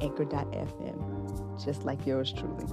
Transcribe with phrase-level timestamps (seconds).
[0.00, 2.66] anchor.fm, just like yours truly.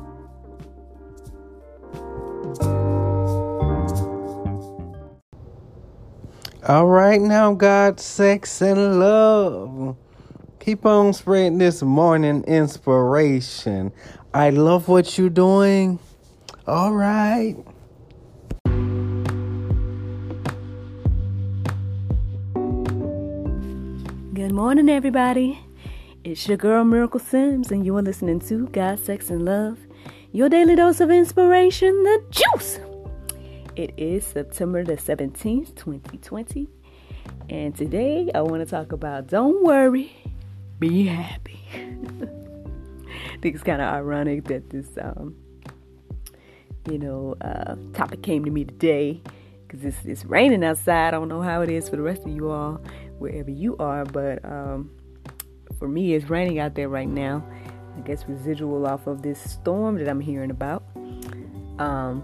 [6.68, 9.96] All right, now, God, sex, and love.
[10.60, 13.94] Keep on spreading this morning inspiration.
[14.34, 16.00] I love what you're doing.
[16.68, 17.56] All right.
[24.34, 25.67] Good morning, everybody.
[26.28, 29.80] It's your girl Miracle Sims, and you are listening to God, Sex, and Love,
[30.34, 32.82] your daily dose of inspiration, the juice.
[33.78, 36.68] It is September the 17th, 2020,
[37.50, 40.12] and today I want to talk about don't worry,
[40.80, 41.62] be happy.
[41.74, 45.34] I think it's kind of ironic that this, um,
[46.92, 49.22] you know, uh, topic came to me today
[49.66, 51.08] because it's, it's raining outside.
[51.08, 52.82] I don't know how it is for the rest of you all
[53.18, 54.92] wherever you are, but um,
[55.80, 57.44] for me, it's raining out there right now.
[57.98, 60.84] I guess residual off of this storm that I'm hearing about.
[61.80, 62.24] Um,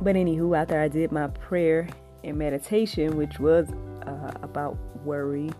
[0.00, 1.88] but anywho, after I did my prayer
[2.22, 3.68] and meditation, which was
[4.06, 5.50] uh, about worry,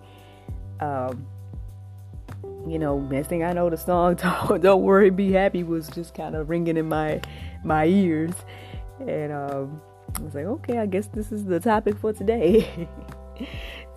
[0.80, 1.26] um,
[2.66, 4.14] you know, next thing I know, the song
[4.48, 7.20] "Don't, Don't Worry, Be Happy" was just kind of ringing in my
[7.64, 8.34] my ears,
[9.06, 9.80] and um,
[10.18, 12.88] I was like, okay, I guess this is the topic for today.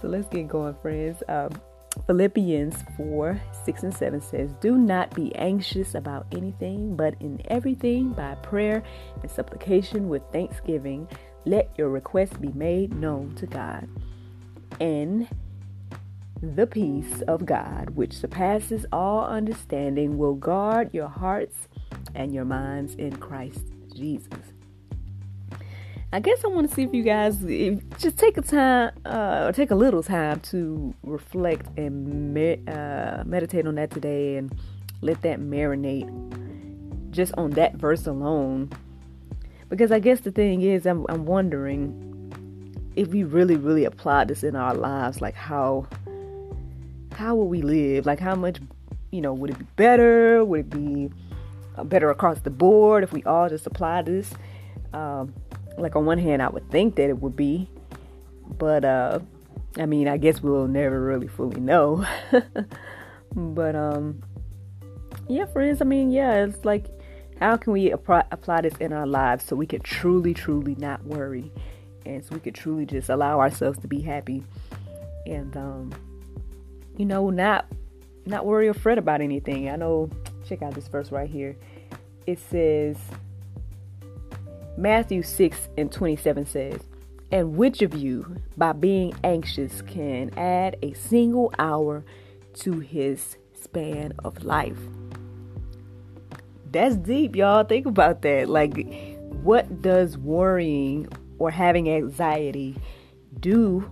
[0.04, 1.24] So let's get going, friends.
[1.30, 1.50] Um,
[2.08, 8.12] Philippians 4 6 and 7 says, Do not be anxious about anything, but in everything,
[8.14, 8.84] by prayer
[9.22, 11.08] and supplication with thanksgiving,
[11.46, 13.88] let your requests be made known to God.
[14.80, 15.28] And
[16.42, 21.70] the peace of God, which surpasses all understanding, will guard your hearts
[22.16, 23.66] and your minds in Christ
[23.96, 24.53] Jesus.
[26.14, 29.52] I guess I want to see if you guys if, just take a time uh,
[29.52, 34.56] take a little time to reflect and me- uh, meditate on that today and
[35.02, 36.08] let that marinate
[37.10, 38.72] just on that verse alone.
[39.70, 41.82] Because I guess the thing is, I'm, I'm wondering
[42.96, 45.88] if we really, really apply this in our lives, like how
[47.14, 48.06] how will we live?
[48.06, 48.60] Like how much,
[49.12, 50.46] you know, would it be better?
[50.46, 51.10] Would it be
[51.76, 54.32] uh, better across the board if we all just apply this?
[54.94, 55.34] Um,
[55.78, 57.70] like on one hand I would think that it would be,
[58.58, 59.20] but uh
[59.78, 62.06] I mean, I guess we'll never really fully know.
[63.36, 64.22] but um
[65.28, 66.88] yeah, friends, I mean, yeah, it's like
[67.40, 71.04] how can we apply, apply this in our lives so we can truly truly not
[71.04, 71.52] worry
[72.06, 74.44] and so we could truly just allow ourselves to be happy
[75.26, 75.92] and um
[76.98, 77.66] you know, not
[78.26, 79.70] not worry or fret about anything.
[79.70, 80.10] I know
[80.48, 81.56] check out this verse right here.
[82.28, 82.98] It says
[84.78, 86.82] Matthew 6 and 27 says,
[87.32, 92.04] And which of you, by being anxious, can add a single hour
[92.56, 94.80] to his span of life?
[96.72, 97.64] That's deep, y'all.
[97.64, 98.50] Think about that.
[98.50, 98.88] Like,
[99.44, 101.08] what does worrying
[101.38, 102.76] or having anxiety
[103.40, 103.88] do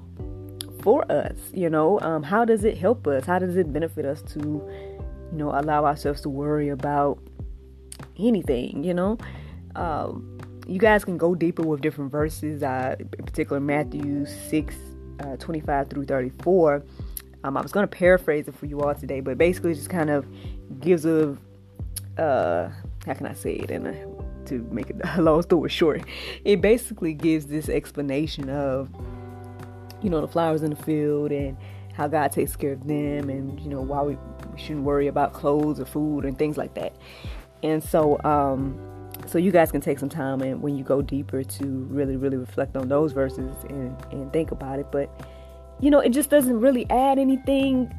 [0.81, 1.37] for us?
[1.53, 3.25] You know, um, how does it help us?
[3.25, 7.19] How does it benefit us to, you know, allow ourselves to worry about
[8.17, 8.83] anything?
[8.83, 9.17] You know,
[9.75, 14.75] um, you guys can go deeper with different verses, uh, in particular Matthew 6,
[15.19, 16.83] uh, 25 through 34.
[17.43, 19.89] Um, I was going to paraphrase it for you all today, but basically it just
[19.89, 20.25] kind of
[20.79, 21.35] gives a,
[22.17, 22.69] uh,
[23.05, 26.03] how can I say it, and to make it a long story short,
[26.45, 28.89] it basically gives this explanation of,
[30.01, 31.57] you know, the flowers in the field and
[31.93, 34.17] how God takes care of them, and you know why we,
[34.51, 36.95] we shouldn't worry about clothes or food and things like that.
[37.63, 38.79] And so, um,
[39.27, 42.37] so you guys can take some time and when you go deeper to really really
[42.37, 44.87] reflect on those verses and, and think about it.
[44.91, 45.09] But
[45.81, 47.93] you know it just doesn't really add anything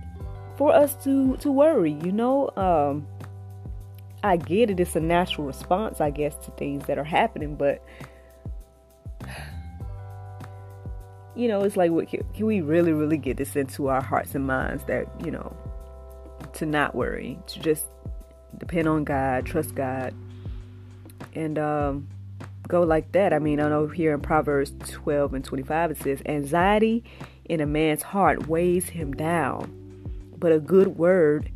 [0.57, 2.49] for us to to worry you know?
[2.57, 3.07] Um
[4.23, 4.79] i get it.
[4.79, 7.83] It's a natural response i guess to things that are happening but
[11.35, 14.85] you know it's like can we really really get this into our hearts and minds
[14.85, 15.57] that you know
[16.53, 17.87] to not worry to just
[18.59, 20.15] depend on god trust god
[21.35, 22.09] and um,
[22.69, 23.33] go like that.
[23.33, 27.05] I mean, I know here in Proverbs 12 and 25 it says, Anxiety
[27.45, 29.71] in a man's heart weighs him down,
[30.39, 31.51] but a good word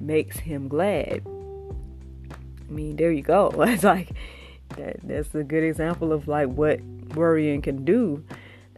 [0.00, 1.22] makes him glad.
[1.26, 3.52] I mean, there you go.
[3.58, 4.10] It's like
[4.76, 4.96] that.
[5.02, 6.80] That's a good example of like what
[7.14, 8.24] worrying can do,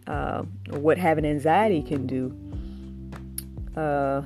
[0.06, 2.34] uh, what having anxiety can do.
[3.80, 4.22] Uh,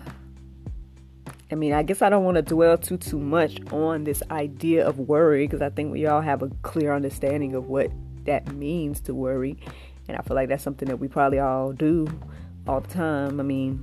[1.50, 4.86] I mean, I guess I don't want to dwell too too much on this idea
[4.86, 7.90] of worry because I think we all have a clear understanding of what
[8.24, 9.56] that means to worry,
[10.08, 12.06] and I feel like that's something that we probably all do
[12.66, 13.40] all the time.
[13.40, 13.82] I mean,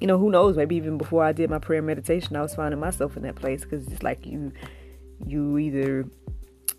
[0.00, 0.56] you know, who knows?
[0.56, 3.62] Maybe even before I did my prayer meditation, I was finding myself in that place
[3.62, 4.52] because it's like you,
[5.24, 6.06] you either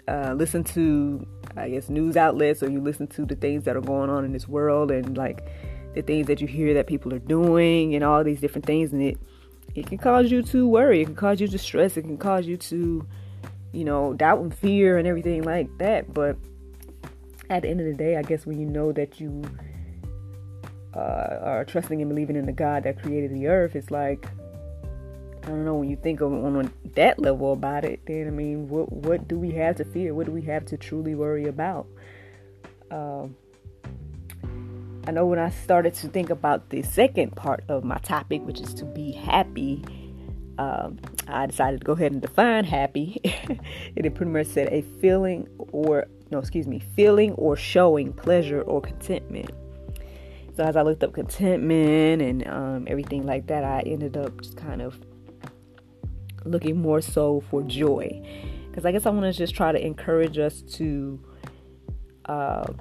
[0.08, 1.26] uh, listen to,
[1.58, 4.34] I guess, news outlets or you listen to the things that are going on in
[4.34, 5.48] this world and like
[5.96, 9.02] the things that you hear that people are doing and all these different things, and
[9.02, 9.18] it
[9.74, 11.02] it can cause you to worry.
[11.02, 11.98] It can cause you to stress.
[11.98, 13.08] It can cause you to,
[13.72, 16.14] you know, doubt and fear and everything like that.
[16.14, 16.38] But
[17.50, 19.44] at the end of the day, I guess when you know that you
[20.96, 24.26] uh, are trusting and believing in the God that created the earth, it's like
[25.44, 28.00] I don't know when you think of on that level about it.
[28.08, 30.14] Then I mean, what what do we have to fear?
[30.14, 31.86] What do we have to truly worry about?
[32.90, 33.36] Um,
[35.08, 38.60] I know when I started to think about the second part of my topic, which
[38.60, 39.84] is to be happy,
[40.58, 40.98] um,
[41.28, 43.22] I decided to go ahead and define happy.
[43.96, 48.62] and it pretty much said a feeling or, no, excuse me, feeling or showing pleasure
[48.62, 49.52] or contentment.
[50.56, 54.58] So as I looked up contentment and um, everything like that, I ended up just
[54.58, 55.00] kind of
[56.46, 58.22] looking more so for joy.
[58.70, 61.20] Because I guess I want to just try to encourage us to.
[62.26, 62.74] Uh,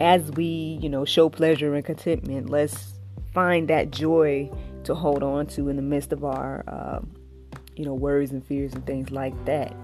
[0.00, 2.94] as we, you know, show pleasure and contentment, let's
[3.32, 4.50] find that joy
[4.84, 7.00] to hold on to in the midst of our, uh,
[7.76, 9.74] you know, worries and fears and things like that.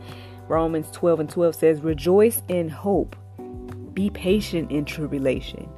[0.49, 3.17] Romans 12 and 12 says, Rejoice in hope,
[3.95, 5.69] be patient in tribulation,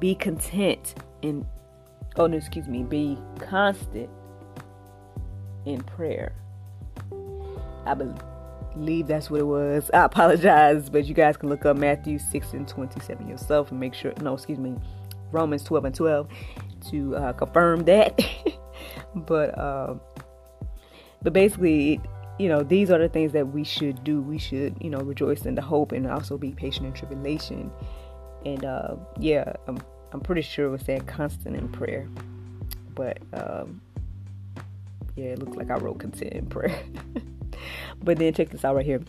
[0.00, 1.46] be content in,
[2.16, 4.10] oh no, excuse me, be constant
[5.64, 6.32] in prayer.
[7.86, 8.16] I believe
[8.78, 9.90] believe that's what it was.
[9.92, 13.94] I apologize, but you guys can look up Matthew 6 and 27 yourself and make
[13.94, 14.76] sure, no, excuse me,
[15.32, 16.28] Romans 12 and 12
[16.90, 18.20] to uh, confirm that.
[19.14, 20.00] but, um,
[21.22, 22.00] but basically,
[22.38, 24.22] you know, these are the things that we should do.
[24.22, 27.70] We should, you know, rejoice in the hope and also be patient in tribulation.
[28.46, 29.78] And uh, yeah, I'm,
[30.12, 32.08] I'm pretty sure it was saying constant in prayer.
[32.94, 33.80] But um,
[35.16, 36.78] yeah, it looks like I wrote content in prayer.
[38.02, 39.00] But then check this out right here.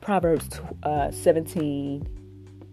[0.00, 2.06] Proverbs uh, 17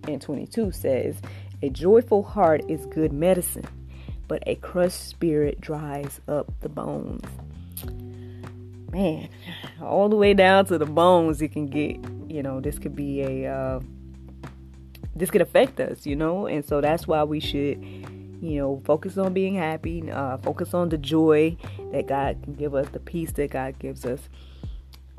[0.07, 1.17] and 22 says,
[1.61, 3.67] A joyful heart is good medicine,
[4.27, 7.25] but a crushed spirit dries up the bones.
[8.91, 9.27] Man,
[9.81, 11.97] all the way down to the bones, it can get,
[12.29, 13.79] you know, this could be a, uh,
[15.15, 17.83] this could affect us, you know, and so that's why we should,
[18.41, 21.57] you know, focus on being happy, uh, focus on the joy
[21.91, 24.29] that God can give us, the peace that God gives us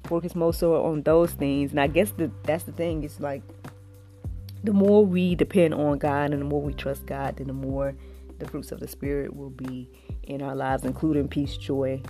[0.07, 1.71] focus more so on those things.
[1.71, 3.05] And I guess the, that's the thing.
[3.05, 3.43] It's like
[4.65, 7.95] the more we depend on God and the more we trust God, then the more
[8.39, 9.89] the fruits of the Spirit will be
[10.25, 12.03] in our lives, including peace, joy,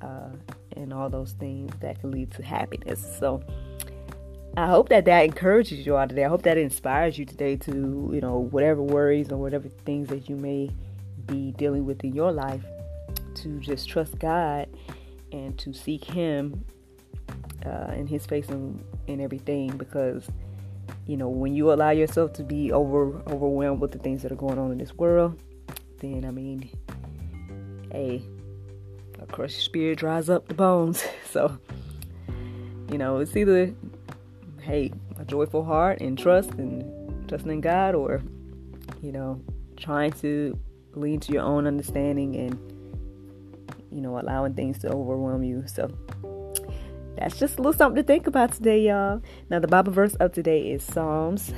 [0.00, 0.30] uh,
[0.76, 3.16] and all those things that can lead to happiness.
[3.18, 3.42] So
[4.56, 6.24] I hope that that encourages you all today.
[6.24, 10.28] I hope that inspires you today to, you know, whatever worries or whatever things that
[10.28, 10.70] you may
[11.26, 12.64] be dealing with in your life,
[13.36, 14.68] to just trust God
[15.32, 16.64] and to seek Him
[17.66, 20.28] uh, in his face and, and everything because
[21.06, 24.36] you know when you allow yourself to be over overwhelmed with the things that are
[24.36, 25.40] going on in this world
[25.98, 26.68] then i mean
[27.92, 28.22] hey
[29.20, 31.04] a crushed spirit dries up the bones.
[31.30, 31.58] So
[32.90, 33.72] you know it's either
[34.62, 38.20] hey a joyful heart and trust and trusting in god or
[39.00, 39.40] you know
[39.76, 40.58] trying to
[40.94, 42.58] lean to your own understanding and
[43.90, 45.64] you know allowing things to overwhelm you.
[45.66, 45.90] So
[47.16, 49.22] that's just a little something to think about today, y'all.
[49.50, 51.52] Now, the Bible verse of today is Psalms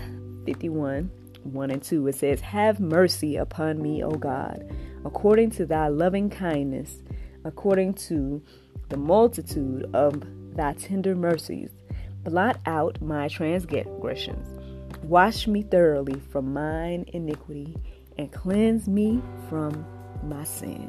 [0.45, 1.11] 51
[1.45, 2.07] 1 and 2.
[2.09, 4.65] It says, Have mercy upon me, O God,
[5.05, 7.03] according to thy loving kindness,
[7.45, 8.43] according to
[8.89, 10.23] the multitude of
[10.55, 11.71] thy tender mercies.
[12.25, 14.49] Blot out my transgressions.
[15.03, 17.77] Wash me thoroughly from mine iniquity
[18.17, 19.85] and cleanse me from
[20.23, 20.89] my sin.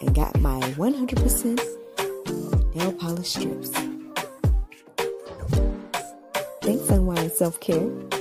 [0.00, 3.70] And got my 100% nail polish strips.
[6.62, 8.17] Thanks, Unwired Self Care.